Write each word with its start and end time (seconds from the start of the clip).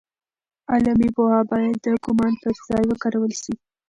علمي 0.71 1.09
پوهه 1.15 1.39
باید 1.51 1.75
د 1.85 1.87
ګومان 2.03 2.33
پر 2.41 2.53
ځای 2.67 2.83
وکارول 2.87 3.33
سي. 3.43 3.53